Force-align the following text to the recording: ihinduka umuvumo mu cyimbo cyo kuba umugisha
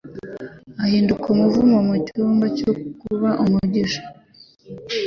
ihinduka 0.85 1.25
umuvumo 1.33 1.77
mu 1.87 1.95
cyimbo 2.05 2.45
cyo 2.57 2.71
kuba 2.99 3.29
umugisha 3.43 4.01